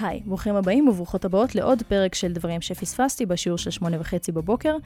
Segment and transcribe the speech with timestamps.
[0.00, 4.76] היי, ברוכים הבאים וברוכות הבאות לעוד פרק של דברים שפספסתי בשיעור של שמונה וחצי בבוקר,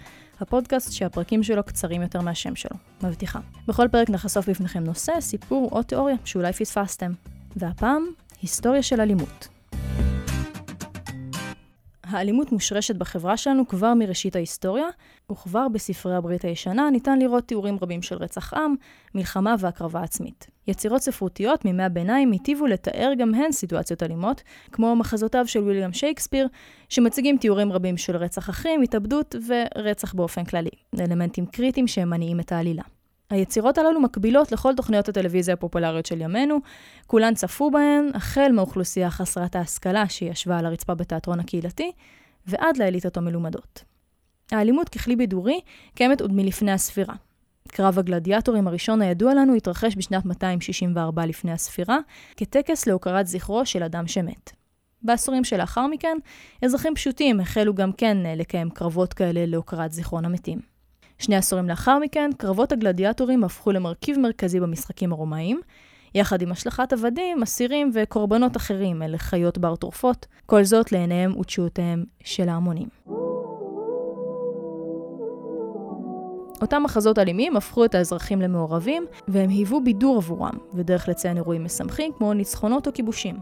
[0.41, 3.41] הפודקאסט שהפרקים שלו קצרים יותר מהשם שלו, מבטיחה.
[3.69, 7.13] בכל פרק נחשוף בפניכם נושא, סיפור או תיאוריה שאולי פספסתם.
[7.57, 8.07] והפעם,
[8.43, 9.49] היסטוריה של אלימות.
[12.13, 14.87] האלימות מושרשת בחברה שלנו כבר מראשית ההיסטוריה,
[15.33, 18.75] וכבר בספרי הברית הישנה ניתן לראות תיאורים רבים של רצח עם,
[19.15, 20.47] מלחמה והקרבה עצמית.
[20.67, 24.43] יצירות ספרותיות מימי הביניים היטיבו לתאר גם הן סיטואציות אלימות,
[24.73, 26.49] כמו מחזותיו של ויליאם שייקספיר,
[26.89, 30.71] שמציגים תיאורים רבים של רצח אחים, התאבדות ורצח באופן כללי,
[31.01, 32.83] אלמנטים קריטיים שהם מניעים את העלילה.
[33.33, 36.59] היצירות הללו מקבילות לכל תוכניות הטלוויזיה הפופולריות של ימינו,
[37.07, 41.93] כולן צפו בהן, החל מהאוכלוסייה חסרת ההשכלה שישבה על הרצפה בתיאטרון הקהילתי,
[42.47, 43.85] ועד לאליטות המלומדות.
[44.53, 45.61] האלימות ככלי בידורי
[45.95, 47.15] קיימת עוד מלפני הספירה.
[47.69, 51.99] קרב הגלדיאטורים הראשון הידוע לנו התרחש בשנת 264 לפני הספירה,
[52.37, 54.53] כטקס להוקרת זכרו של אדם שמת.
[55.03, 56.17] בעשורים שלאחר מכן,
[56.65, 60.72] אזרחים פשוטים החלו גם כן לקיים קרבות כאלה להוקרת זיכרון המתים.
[61.23, 65.61] שני עשורים לאחר מכן, קרבות הגלדיאטורים הפכו למרכיב מרכזי במשחקים הרומאיים,
[66.15, 72.05] יחד עם השלכת עבדים, אסירים וקורבנות אחרים אלה חיות בר טורפות, כל זאת לעיניהם ותשועותיהם
[72.25, 72.89] של ההמונים.
[76.63, 82.13] אותם מחזות אלימים הפכו את האזרחים למעורבים, והם היוו בידור עבורם, ודרך לציין אירועים משמחים
[82.19, 83.37] כמו ניצחונות או כיבושים.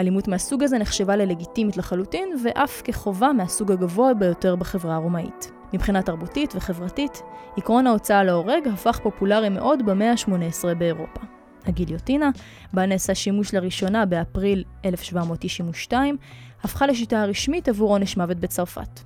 [0.00, 5.55] אלימות מהסוג הזה נחשבה ללגיטימית לחלוטין, ואף כחובה מהסוג הגבוה ביותר בחברה הרומאית.
[5.76, 7.22] מבחינה תרבותית וחברתית,
[7.56, 11.20] עקרון ההוצאה להורג הפך פופולרי מאוד במאה ה-18 באירופה.
[11.66, 12.30] הגיליוטינה,
[12.72, 16.16] בה נעשה שימוש לראשונה באפריל 1792,
[16.62, 19.00] הפכה לשיטה הרשמית עבור עונש מוות בצרפת.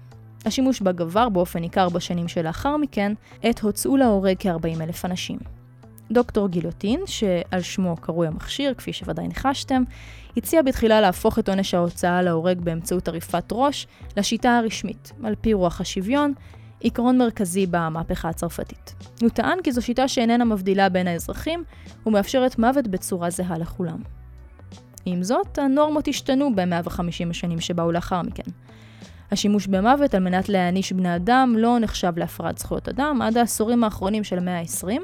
[0.45, 5.39] השימוש בה גבר באופן ניכר בשנים שלאחר מכן, עת הוצאו להורג כ-40 אלף אנשים.
[6.11, 9.83] דוקטור גיליוטין, שעל שמו קרוי המכשיר, כפי שוודאי ניחשתם,
[10.37, 13.87] הציע בתחילה להפוך את עונש ההוצאה להורג באמצעות עריפת ראש
[14.17, 16.33] לשיטה הרשמית, על פי רוח השוויון,
[16.81, 18.95] עיקרון מרכזי במהפכה הצרפתית.
[19.21, 21.65] הוא טען כי זו שיטה שאיננה מבדילה בין האזרחים
[22.07, 23.99] ומאפשרת מוות בצורה זהה לכולם.
[25.07, 28.51] עם זאת, הנורמות השתנו ב-150 השנים שבאו לאחר מכן.
[29.31, 34.25] השימוש במוות על מנת להעניש בני אדם לא נחשב להפרת זכויות אדם עד העשורים האחרונים
[34.25, 35.01] של המאה ה-20,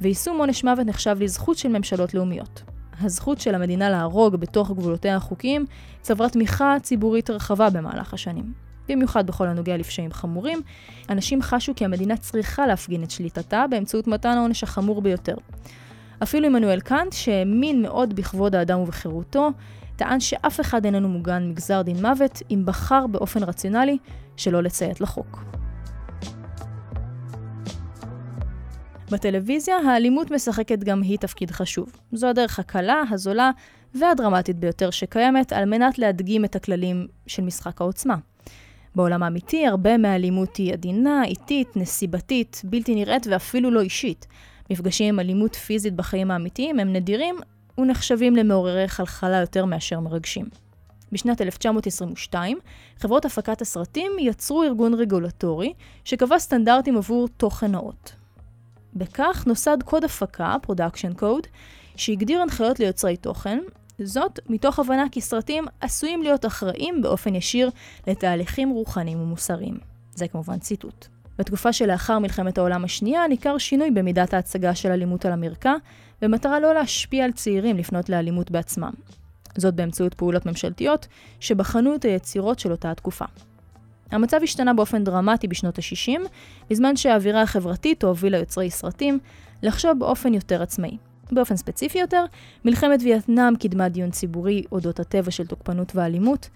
[0.00, 2.62] ויישום עונש מוות נחשב לזכות של ממשלות לאומיות.
[3.00, 5.66] הזכות של המדינה להרוג בתוך גבולותיה החוקיים
[6.00, 8.52] צברה תמיכה ציבורית רחבה במהלך השנים.
[8.88, 10.60] במיוחד בכל הנוגע לפשעים חמורים,
[11.10, 15.34] אנשים חשו כי המדינה צריכה להפגין את שליטתה באמצעות מתן העונש החמור ביותר.
[16.22, 19.50] אפילו עמנואל קאנט, שהאמין מאוד בכבוד האדם ובחירותו,
[19.96, 23.98] טען שאף אחד איננו מוגן מגזר דין מוות אם בחר באופן רציונלי
[24.36, 25.44] שלא לציית לחוק.
[29.10, 31.92] בטלוויזיה האלימות משחקת גם היא תפקיד חשוב.
[32.12, 33.50] זו הדרך הקלה, הזולה
[33.94, 38.16] והדרמטית ביותר שקיימת על מנת להדגים את הכללים של משחק העוצמה.
[38.96, 44.26] בעולם האמיתי הרבה מהאלימות היא עדינה, איטית, נסיבתית, בלתי נראית ואפילו לא אישית.
[44.70, 47.36] מפגשים עם אלימות פיזית בחיים האמיתיים הם נדירים
[47.78, 50.46] ונחשבים למעוררי חלחלה יותר מאשר מרגשים.
[51.12, 52.58] בשנת 1922,
[52.98, 55.72] חברות הפקת הסרטים יצרו ארגון רגולטורי
[56.04, 58.12] שקבע סטנדרטים עבור תוכן נאות.
[58.94, 61.46] בכך נוסד קוד הפקה, Production Code,
[61.96, 63.58] שהגדיר הנחיות ליוצרי תוכן,
[64.02, 67.70] זאת מתוך הבנה כי סרטים עשויים להיות אחראים באופן ישיר
[68.06, 69.78] לתהליכים רוחניים ומוסריים.
[70.14, 71.06] זה כמובן ציטוט.
[71.38, 75.74] בתקופה שלאחר מלחמת העולם השנייה ניכר שינוי במידת ההצגה של אלימות על המרקע,
[76.22, 78.92] במטרה לא להשפיע על צעירים לפנות לאלימות בעצמם.
[79.56, 81.06] זאת באמצעות פעולות ממשלתיות
[81.40, 83.24] שבחנו את היצירות של אותה התקופה.
[84.10, 86.20] המצב השתנה באופן דרמטי בשנות ה-60,
[86.70, 89.18] בזמן שהאווירה החברתית הובילה יוצרי סרטים
[89.62, 90.96] לחשוב באופן יותר עצמאי.
[91.32, 92.24] באופן ספציפי יותר,
[92.64, 96.48] מלחמת וייטנאם קידמה דיון ציבורי אודות הטבע של תוקפנות ואלימות,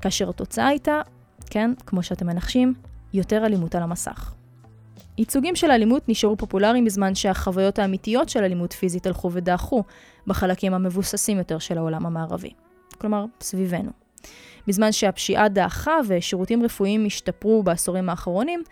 [0.00, 1.00] כאשר התוצאה הייתה,
[1.50, 2.74] כן, כמו שאתם מנחשים,
[3.12, 4.34] יותר אלימות על המסך.
[5.18, 9.84] ייצוגים של אלימות נשארו פופולריים בזמן שהחוויות האמיתיות של אלימות פיזית הלכו ודעכו
[10.26, 12.50] בחלקים המבוססים יותר של העולם המערבי.
[12.98, 13.90] כלומר, סביבנו.
[14.66, 18.62] בזמן שהפשיעה דעכה ושירותים רפואיים השתפרו בעשורים האחרונים,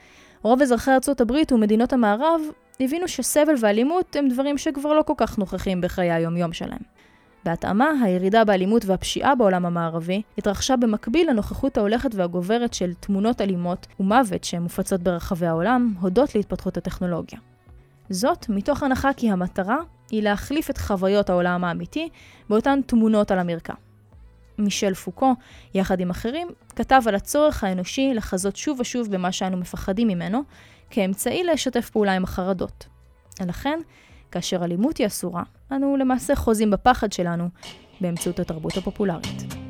[0.43, 2.41] רוב אזרחי ארצות הברית ומדינות המערב
[2.81, 6.97] הבינו שסבל ואלימות הם דברים שכבר לא כל כך נוכחים בחיי היום-יום שלהם.
[7.45, 14.45] בהתאמה, הירידה באלימות והפשיעה בעולם המערבי התרחשה במקביל לנוכחות ההולכת והגוברת של תמונות אלימות ומוות
[14.45, 17.39] שמופצות ברחבי העולם, הודות להתפתחות הטכנולוגיה.
[18.11, 19.77] זאת מתוך הנחה כי המטרה
[20.11, 22.09] היא להחליף את חוויות העולם האמיתי
[22.49, 23.75] באותן תמונות על המרקע.
[24.59, 25.35] מישל פוקו,
[25.75, 30.43] יחד עם אחרים, כתב על הצורך האנושי לחזות שוב ושוב במה שאנו מפחדים ממנו,
[30.91, 32.87] כאמצעי לשתף פעולה עם החרדות.
[33.47, 33.79] לכן,
[34.31, 35.43] כאשר אלימות היא אסורה,
[35.73, 37.49] אנו למעשה חוזים בפחד שלנו
[38.01, 39.66] באמצעות התרבות הפופולרית.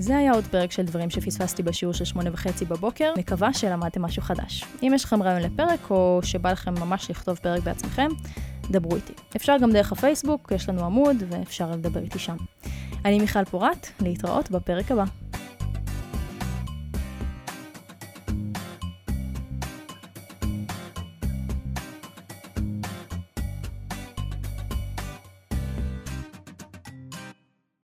[0.00, 4.22] זה היה עוד פרק של דברים שפספסתי בשיעור של שמונה וחצי בבוקר, מקווה שלמדתם משהו
[4.22, 4.64] חדש.
[4.82, 8.08] אם יש לכם רעיון לפרק, או שבא לכם ממש לכתוב פרק בעצמכם,
[8.70, 9.12] דברו איתי.
[9.36, 12.36] אפשר גם דרך הפייסבוק, יש לנו עמוד, ואפשר לדבר איתי שם.
[13.04, 15.04] אני מיכל פורת, להתראות בפרק הבא.